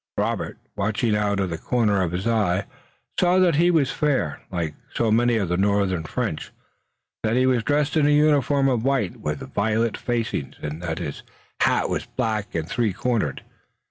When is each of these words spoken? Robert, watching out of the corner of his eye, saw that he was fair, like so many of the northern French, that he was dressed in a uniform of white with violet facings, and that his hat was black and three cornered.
Robert, 0.17 0.57
watching 0.75 1.15
out 1.15 1.39
of 1.39 1.51
the 1.51 1.59
corner 1.59 2.01
of 2.01 2.11
his 2.11 2.25
eye, 2.25 2.65
saw 3.19 3.37
that 3.37 3.57
he 3.57 3.69
was 3.69 3.91
fair, 3.91 4.41
like 4.51 4.73
so 4.91 5.11
many 5.11 5.37
of 5.37 5.47
the 5.47 5.57
northern 5.57 6.05
French, 6.05 6.49
that 7.21 7.35
he 7.35 7.45
was 7.45 7.63
dressed 7.63 7.95
in 7.95 8.07
a 8.07 8.09
uniform 8.09 8.67
of 8.67 8.83
white 8.83 9.17
with 9.17 9.53
violet 9.53 9.95
facings, 9.95 10.55
and 10.63 10.81
that 10.81 10.97
his 10.97 11.21
hat 11.59 11.87
was 11.87 12.07
black 12.07 12.55
and 12.55 12.67
three 12.67 12.93
cornered. 12.93 13.43